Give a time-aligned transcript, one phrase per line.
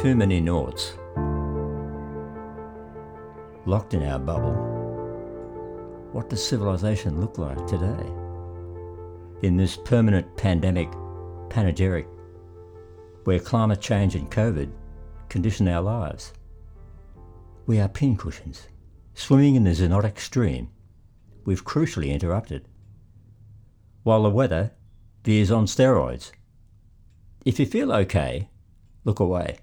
[0.00, 0.94] Too many noughts.
[3.66, 4.54] Locked in our bubble.
[6.12, 8.06] What does civilization look like today?
[9.42, 10.90] In this permanent pandemic
[11.50, 12.06] panegyric,
[13.24, 14.70] where climate change and COVID
[15.28, 16.32] condition our lives.
[17.66, 18.68] We are pincushions,
[19.12, 20.70] swimming in the zoonotic stream
[21.44, 22.66] we've crucially interrupted.
[24.04, 24.72] While the weather
[25.24, 26.30] veers on steroids.
[27.44, 28.48] If you feel okay,
[29.04, 29.58] look away.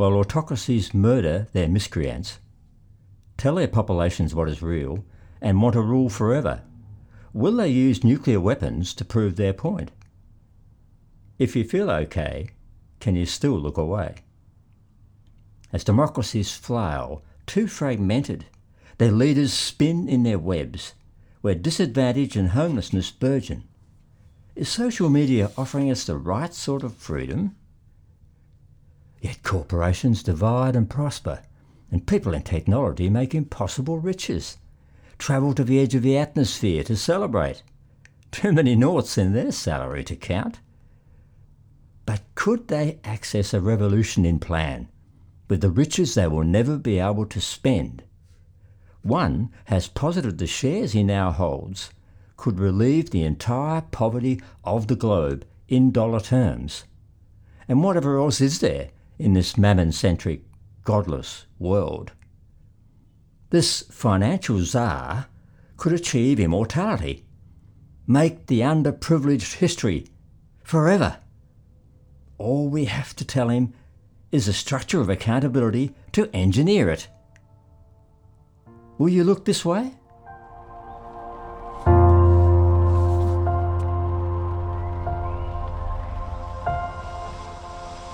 [0.00, 2.38] While autocracies murder their miscreants,
[3.36, 5.04] tell their populations what is real,
[5.42, 6.62] and want to rule forever,
[7.34, 9.90] will they use nuclear weapons to prove their point?
[11.38, 12.48] If you feel okay,
[12.98, 14.14] can you still look away?
[15.70, 18.46] As democracies flail, too fragmented,
[18.96, 20.94] their leaders spin in their webs,
[21.42, 23.64] where disadvantage and homelessness burgeon.
[24.56, 27.54] Is social media offering us the right sort of freedom?
[29.20, 31.42] Yet corporations divide and prosper,
[31.90, 34.56] and people in technology make impossible riches.
[35.18, 37.62] Travel to the edge of the atmosphere to celebrate.
[38.30, 40.60] Too many noughts in their salary to count.
[42.06, 44.88] But could they access a revolution in plan
[45.48, 48.02] with the riches they will never be able to spend?
[49.02, 51.90] One has posited the shares he now holds
[52.36, 56.84] could relieve the entire poverty of the globe in dollar terms.
[57.68, 58.88] And whatever else is there
[59.20, 60.42] in this mammon centric,
[60.82, 62.12] godless world?
[63.50, 65.26] This financial czar
[65.76, 67.24] could achieve immortality,
[68.06, 70.06] make the underprivileged history
[70.64, 71.18] forever.
[72.38, 73.74] All we have to tell him
[74.32, 77.08] is a structure of accountability to engineer it.
[78.98, 79.92] Will you look this way?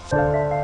[0.09, 0.57] Thank